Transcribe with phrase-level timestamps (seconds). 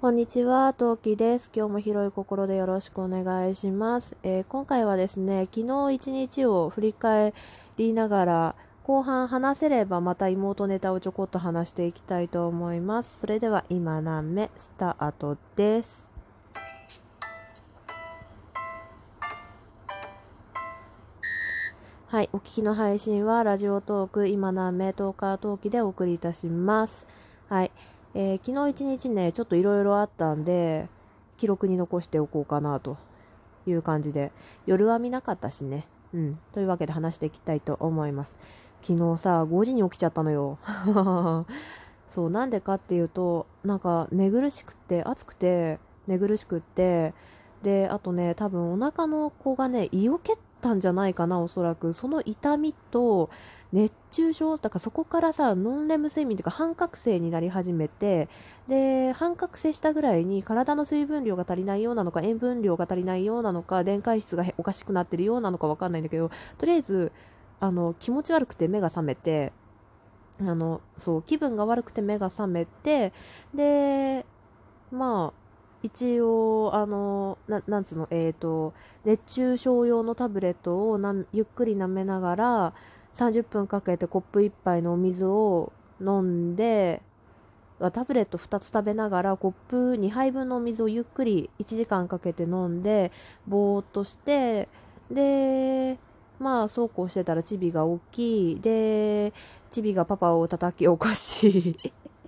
[0.00, 1.50] こんにちは、トウキです。
[1.52, 4.16] 今日も広い心でよろしくお願いします。
[4.22, 7.34] えー、今回はですね、昨日一日を振り返
[7.76, 13.18] りながら、後半話せればまた妹ネタをちょこっと話していきたいと思います。
[13.18, 16.12] それでは今何目スタートです。
[22.06, 27.08] はい、お聞きの配信はラジオトーク今何目トーカートーキでお送りいたします。
[28.14, 30.88] えー、昨日一日ね、ちょっといろいろあったんで、
[31.36, 32.96] 記録に残しておこうかなと
[33.66, 34.32] いう感じで、
[34.66, 35.86] 夜は見なかったしね。
[36.14, 36.38] うん。
[36.52, 38.38] というわけで話していきたいと思います。
[38.82, 40.58] 昨日さ、5時に起きちゃったのよ。
[42.08, 47.12] そう、なんでかっていうと、なんか寝苦しくて、暑くて、寝苦しくって、
[47.62, 51.92] で、あとね、多分お腹の子がね、胃を蹴ったんじゃないかな、おそらく。
[51.92, 53.28] その痛みと、
[53.72, 58.28] 熱中症だからそこからさノンレム睡眠というか半覚醒になり始めて
[58.66, 67.12] で半覚醒したぐらいに体の水分量が足りないようなのか塩分量が足りないようなのか電解質がおかしくなってるようなのか分かんないんだけどとりあえず
[67.60, 69.52] あの気持ち悪くて目が覚めて
[70.40, 73.12] あのそう気分が悪くて目が覚めて
[73.54, 74.24] で
[74.90, 75.48] まあ
[75.82, 82.74] 一応、あの、ななんつうの、えっ、ー、と、熱中症用のタブレットをなゆっくり舐めながら、
[83.14, 87.02] 30分かけてコップ1杯のお水を飲んで
[87.92, 93.12] タブレット2つ食べながらコップ2杯分のお水をゆっくり1時間かけて飲んで
[93.46, 94.68] ぼーっとして
[95.10, 95.98] で
[96.38, 98.60] まあそうこうしてたらチビが大きい。
[98.60, 99.32] で
[99.70, 101.78] チビがパパを叩き起こし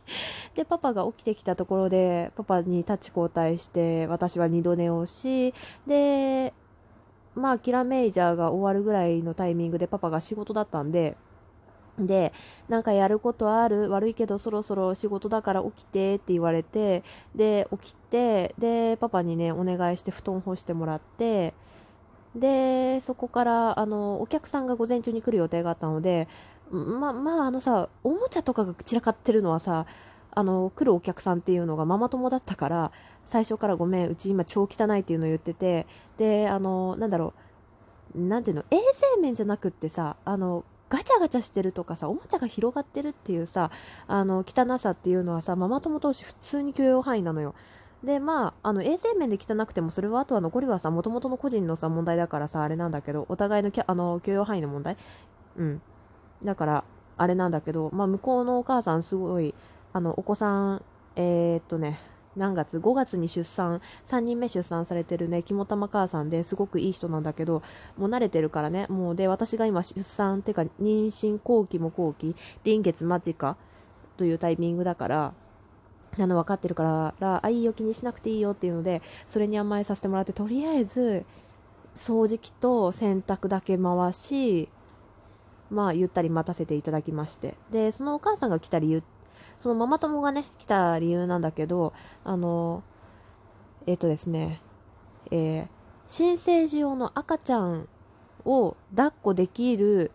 [0.54, 5.52] でパパが起きてきたところでパパに立ち交代して私は二度寝をし
[5.86, 6.54] で
[7.36, 11.16] まあ、キラメイジャーが終わるぐらいのタイミングでパパが仕事だったんで、
[11.98, 12.32] で、
[12.68, 21.54] なんかやることある悪いけどそろそろ仕事だから起きてって言われて、で、起きて、で、パパにね、お願いして布団干してもらって、
[22.34, 26.28] で、そこから、あの、お客さんが午前中に来る予定があったので、
[26.70, 29.86] ま、まあ、あのさ、おもちゃとかが散らかってるのはさ、
[30.32, 32.92] あの、来るお客さんっていうのがママ友だったから、
[33.26, 37.34] 最初からごめん、うち今超汚いっていうのを言ってて、で、あの、なんだろ
[38.14, 43.70] う、なんていうの、衛生面じゃなくってさ、あの、ガチャガチャしてるとかさ、おもちゃが広がってるっていうさ、
[44.06, 47.54] あの、汚さっていうのはさ、ママ友同士普通に許容範囲なのよ。
[48.04, 54.96] で、まあ、あの、衛生面で汚くても、それはあとは残りはさ、もともとの個人のさ、問題だからさ、あれなんだけど、お互いのきあの許容範囲の問題
[55.56, 55.82] うん。
[56.44, 56.84] だから、
[57.16, 59.54] あれなんだけど、まあ、向こうのお母さんすごい、
[59.92, 60.82] あのお子さん
[61.16, 61.98] えー、っとね
[62.36, 63.80] 何月？5月に出産。
[64.04, 65.42] 3人目出産されてるね。
[65.42, 67.62] 肝玉母さんですごくいい人なんだけど
[67.96, 68.86] もう慣れてるからね。
[68.88, 73.56] もうで私が今出産ってか妊娠後期も後期臨月間近
[74.16, 75.34] というタイミングだから
[76.18, 81.24] あの分かってるからあいいよ気にしなくていいよっていうのでそれに甘えさせてもらってとりあえず
[81.94, 84.68] 掃除機と洗濯だけ回し
[85.70, 87.54] まあゆったり待たせていただきまして。
[87.70, 89.02] でそのお母さんが来た理由
[89.56, 91.92] そのママ友がね、来た理由なんだけど、
[92.24, 92.82] あの、
[93.86, 94.60] えっ、ー、とですね、
[95.30, 95.68] えー、
[96.08, 97.88] 新生児用の赤ちゃん
[98.44, 100.12] を抱っこできる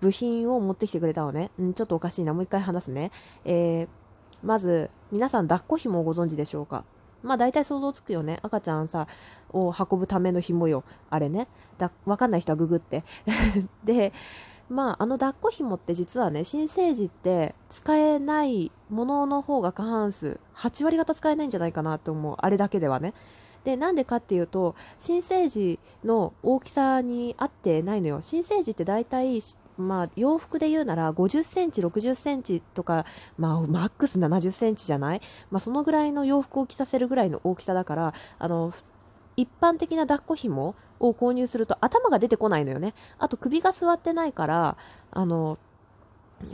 [0.00, 1.50] 部品を持ってきてくれたのね。
[1.60, 2.34] ん、ちょっとおかしいな。
[2.34, 3.12] もう一回話すね。
[3.44, 3.88] えー、
[4.42, 6.84] まず、皆さん抱っこ紐をご存知でしょうか？
[7.22, 8.40] まあ大体想像つくよね。
[8.42, 9.06] 赤ちゃんさ、
[9.52, 10.82] を運ぶための紐よ。
[11.08, 11.46] あれね。
[11.78, 13.04] だ、わかんない人はググって。
[13.84, 14.12] で、
[14.72, 22.36] まあ、あの抱っこ紐って実はね、新生児って使えないものの方が過半数、8割方使えないんじゃないかなと思う。
[22.38, 23.12] あれだけではね。
[23.64, 28.18] で、なんでかっていうと、新生児の大きさに合ってないのよ。
[28.22, 29.40] 新生児って大体、
[29.78, 33.06] まあ、洋服で言うなら50センチ、60センチとか、
[33.38, 35.20] まあ、マックス70センチじゃない？
[35.50, 38.72] まあ、そのぐらいの洋服を着させるぐらいの大きさだから、あの、
[39.36, 42.94] 一般的な抱っこ紐を購入すると頭が出てこないのよね。
[43.18, 44.76] あと首が座ってないから、
[45.10, 45.58] あの、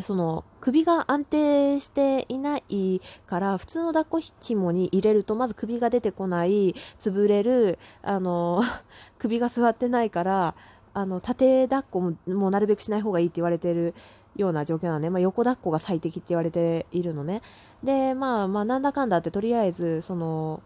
[0.01, 8.63] その首が安定していないから普通の抱っこ紐に入れるとまず首が出てこない潰れるあの
[9.19, 10.55] 首が座ってないから
[10.95, 13.95] あの縦抱っこももうなるべくしない方がいいって言われてる
[14.37, 17.43] ような状況なのね、まあ、横抱っこが最適って言われているのね
[17.83, 20.63] でまあまあなんだかんだってとりあえずその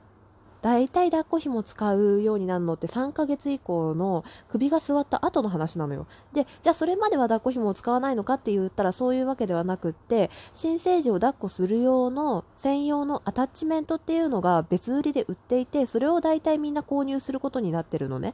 [0.63, 6.07] 大体抱っこ紐使うようになるのって3ヶ月以降の首が座った後の話なのよ。
[6.33, 18.33] で、じゃあそれまでは抱っこ紐を使わないのかって言ったらそういうわけではなくって、新生児を抱っこする用の専用のアタッチメントっていうのが別売りで売っていて、それを大体みんな購入することになってるのね。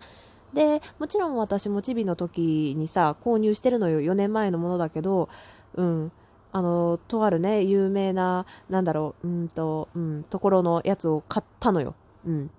[0.52, 4.00] で、もちろん私もチビの時にさ、購入してるのよ。
[4.00, 5.30] 4年前のものだけど、
[5.74, 6.12] うん。
[6.52, 11.94] あの、とあるね、有名な、なんだろう、うんと、うん、ところのやつを買ったのよ。
[12.28, 12.50] うん。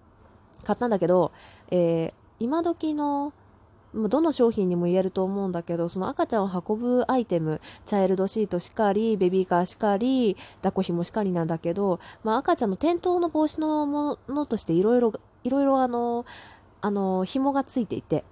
[0.64, 1.32] 買ったんだけど、
[1.72, 3.34] えー、今時の、
[3.94, 15.14] どの商品にも言えると思うんだけど、その赤ちゃんを運ぶアイテム、チャイルドシートしかり、ベビーカーしかり、抱っこ紐しかりなんだけど、まあ、赤ちゃんの転倒の防止のものとしていろいろ、
[15.44, 16.26] いろいろあの、
[16.82, 18.24] あの、紐がついていて、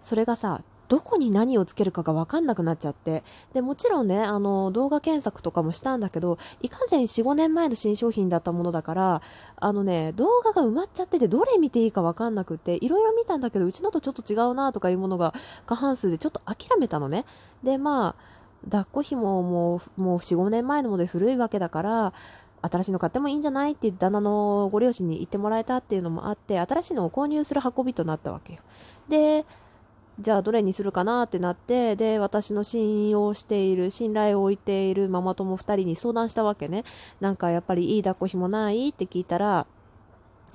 [0.00, 3.24] それがさ、どこに何をつけるかが分かんなくなっちゃって。
[3.54, 9.22] で、もちろんね、あの、動画検索とかもしたんだけど、いかんせん4、5年前の新商品だったものだから、
[9.56, 15.32] あのね、動画が埋まっちゃってて、どれ見ていいか分かんなくて、いろいろ見たんだけど、うちのとちょっと違うなとかいうものが
[15.64, 17.24] 過半数でちょっと諦めたのね。
[17.62, 18.14] で、まあ、
[18.66, 22.12] 抱っこ紐ももう4、5年前のもので古いわけだから、
[22.60, 28.58] 新しいの買ってもいいんじゃないって旦那のご両親に言ってもらえたっていうのもあって、新しいのを購入する運びとなったわけよ。
[29.08, 29.46] で、
[30.20, 36.84] じゃあどれにするかなってなってで私の信用している信頼を置いているママ友2人に相談したわけね。
[37.20, 39.66] なんかやっぱりいい抱っこひもないって聞いたら、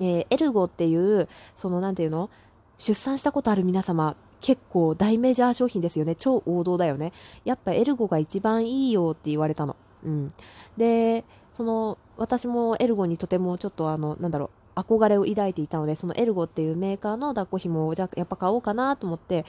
[0.00, 2.30] えー、エルゴっていうその何ていうの
[2.78, 6.14] 出産したことある皆様結構大メジャー商品ですよね。
[6.14, 7.12] 超王道だよね。
[7.44, 9.76] やっぱエルゴが一番いいよって言われたの。
[10.04, 10.32] うん。
[10.76, 19.44] でその私もエルゴにとてもちょっとあのなんだろう憧れを抱いていたので、そのエルゴっていうメーカーの抱っこ紐をじゃやっぱ買おうかなと思って、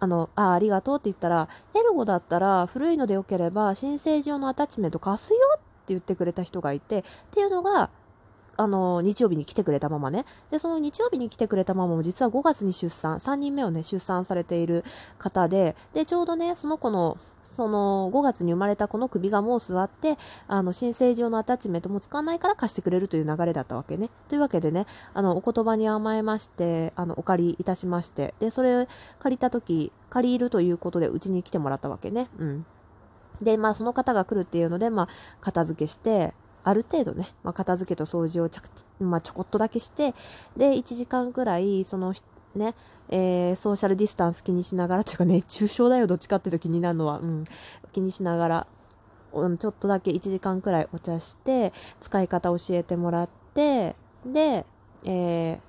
[0.00, 7.90] あの、あ、ありがとうって言ったら、エルゴだったら古いのでよければ新生児用のアタッチメント貸すよって言ってくれた人がいて、っていうのが、
[8.58, 10.26] あの、日曜日に来てくれたママね。
[10.50, 14.84] で、その日曜日に来てくれたママも実は5月に出産、3人目をね、出産されている
[15.16, 20.18] 方で、で、ちょうどね、その子の、その5月に生まれた子の首がもう座って、
[20.48, 24.10] あの、新生児用のアタッチメントも使わないから貸してくれるという流れだったわけね。
[24.28, 28.88] というわけでね、あの、お言葉に甘えまして、あの、お借りいたしまして、で、それ
[29.20, 32.26] 借りた時、借りるということでうちに来てもらったわけね。
[32.38, 32.66] うん。
[33.40, 35.08] で、まあ、その方が来るっていうので、まあ、
[35.40, 36.34] 片付けして、
[36.68, 38.60] ある程度ね、まあ、片付けと掃除をち,、
[39.00, 40.14] まあ、ちょこっとだけして
[40.56, 42.14] で1時間くらいその
[42.54, 42.74] ね
[43.10, 47.44] えー、ソーシャルディスタンス気にしながら というか熱中症だよどっちかっていうと気になるのは、うん、
[47.92, 48.66] 気にしながら
[49.32, 54.66] ちょっとだけ1時間くらいお茶して使い方教えてもらってで、
[55.04, 55.60] え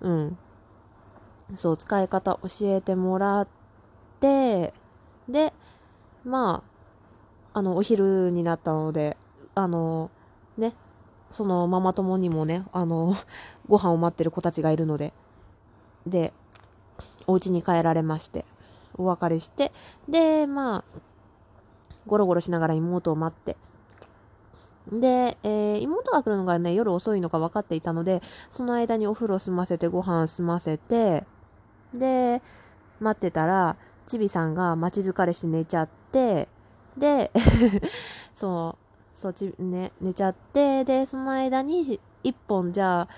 [0.00, 0.38] ー、うん。
[1.56, 3.48] そう使い方教えてもらっ
[4.20, 4.74] て
[5.28, 5.52] で
[6.24, 6.62] ま
[7.54, 9.16] ああのお昼になったので
[9.58, 10.10] あの、
[10.56, 10.72] ね、
[11.32, 13.14] そのママ友にもね、あの、
[13.68, 15.12] ご飯を待ってる子たちがいるので、
[16.06, 16.32] で、
[17.26, 18.44] お家に帰られまして、
[18.96, 19.72] お別れして、
[20.08, 20.84] で、まあ、
[22.06, 23.56] ゴロゴロしながら妹を待って、
[24.92, 31.24] で、えー、妹が来るのがね、夜遅いのか分かっていたので、その間にお風呂済ませて、ご飯済ませて、
[31.92, 32.40] で、
[33.00, 33.76] 待ってたら、
[34.06, 36.48] ちびさんが待ち疲れして寝ちゃって、
[36.96, 37.32] で、
[38.34, 38.87] そう、
[39.20, 43.08] そっちね、寝ちゃって、で、その間に1本じゃあ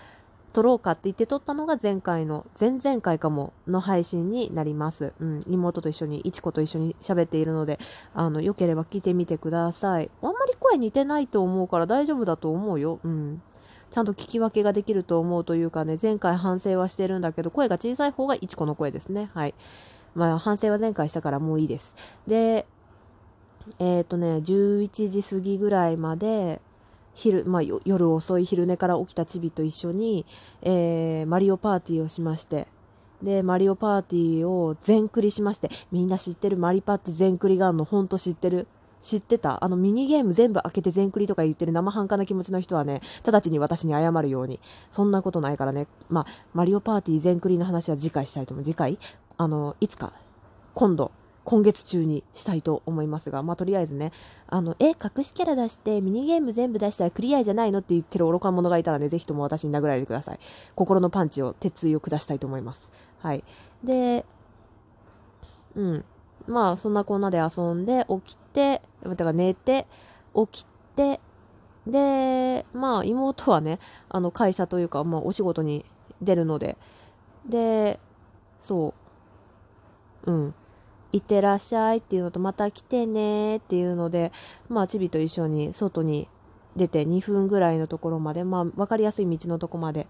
[0.53, 5.13] 撮ろうかって言って撮ったのが前回の、前々回かもの配信になります。
[5.21, 7.79] うん、妹と一緒に、いちこと一緒に喋っているので、
[8.15, 10.11] あの、良ければ聞いてみてください。
[10.23, 12.99] あんまり声似てないと思うから大丈夫だと思うよ。
[13.05, 13.43] うん。
[13.91, 19.31] ちゃんと聞き分けができると思うというかね、前回反省はしてるんだけど、声が小さい方がいちこの声ですね。
[19.35, 19.55] はい。
[20.15, 21.95] まあ、反省は前回したからもういいです。
[22.27, 22.67] で、
[23.79, 26.61] えっ、ー、とね、11時過ぎぐらいまで、
[27.15, 30.25] 昼、まあ、夜遅い昼寝から起きたチビと一緒に、
[30.63, 32.67] えー、マリオパーティーをしまして、
[33.23, 36.57] で、マリオパーティーを全クリしまして、みんな知ってる？
[36.57, 38.67] マリパって全クリがあるの、ほんと知ってる？
[39.03, 39.63] 知ってた？
[39.63, 44.59] あのミニゲーム全部開けて全クリとか言ってる生半可な気持ちの人はね、直ちに私に謝るように。
[44.91, 45.87] そんなことないからね。
[46.09, 48.65] まあ、マリオパーティー全クリの話は次回したいと思う。
[48.65, 48.99] 次回？
[49.37, 50.15] あの、いつか、
[50.75, 51.13] 今度、
[51.45, 54.13] 今月中にしたいと思いますが、まあ、とりあえずね、
[54.47, 60.39] あの、え、隠しキャラ出して、ミニゲーム全部出したらクリアじゃないのって言ってる愚か者がいたらね、ぜひとも私に殴られてください。
[60.75, 62.93] 心のパンチを、鉄槌を下したいと思います。
[63.21, 63.43] はい。
[63.83, 64.25] で、
[65.75, 66.05] うん。
[66.47, 69.87] まあ、そんなこんなで遊んで、起きて、だから寝て、
[70.35, 71.21] 起きて、
[71.87, 73.79] で、まあ、妹はね、
[74.09, 75.85] あの、会社というか、まあ、お仕事に
[76.21, 76.77] 出るので、
[77.47, 77.99] で、
[78.61, 78.95] そ
[80.27, 80.55] う、うん。
[81.13, 84.33] いってらっしゃいっていうのと、また来てねっていうので、
[84.69, 86.29] まあ、チビと一緒に外に
[86.77, 90.07] 出て2分ぐらいのところまで、まあ、分かりやすい道のとこまで、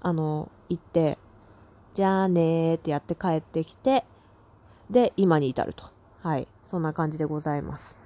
[0.00, 1.18] あの、行って、
[1.94, 4.04] じゃあねーってやって帰ってきて、
[4.90, 5.84] で、今に至ると。
[6.22, 6.48] はい。
[6.64, 7.98] そんな感じでございます。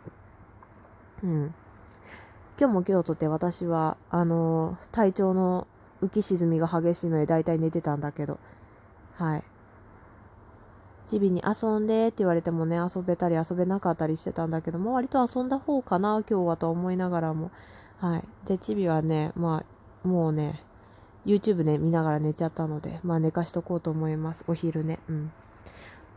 [1.23, 1.55] うん。
[2.59, 5.67] 今日も今日とて私は、あの体調の
[6.03, 8.39] 浮き沈みが激しいので大体寝てたんだけど、
[9.15, 9.45] はい。
[11.07, 17.51] チビに遊んでって言われてもね、遊べたり遊べなかったりしてたんだけども、割と遊んだ方かな、今日はと思いながらも。
[17.99, 18.25] はい。
[18.47, 19.65] で、チビはね、ま
[20.05, 20.63] あ、もうね、
[21.25, 24.45] YouTube ね、見ながら寝ちゃったので、まあ寝かしとこうと思います。
[24.47, 25.01] お昼ね。
[25.09, 25.33] うん。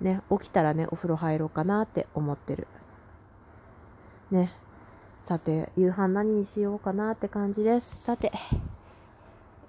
[0.01, 2.67] ね、起きたらね、お風呂入ろうかなって思ってる。
[4.31, 4.53] ね。
[5.21, 8.03] さて、夕飯何にしようかなって感じです。
[8.03, 8.31] さて。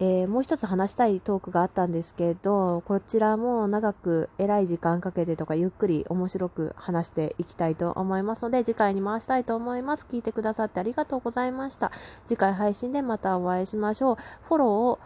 [0.03, 10.07] えー、もう一つ話したいトークがあったんですけど、こちらも長く偉い時間かけてとかゆっくり面白く話していきたいと思いますので、次回に回したいと思います。
[10.11, 11.93] 聞いてくださってありがとうございました。
[12.27, 14.17] 次回配信でまたお会いしましょう。
[14.49, 14.99] フォロ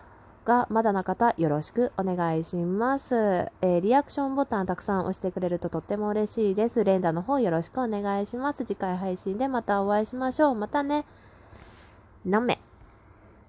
[0.45, 6.85] ーがまだな方よろしくお願いします、えー、リアクションボタンたくさん押してくれるととっても嬉しいです。
[6.85, 8.65] 連打の方よろしくお願いします。
[8.65, 10.55] 次回配信でまたお会いしましょう。
[10.55, 11.05] またね。
[12.25, 12.64] なめ。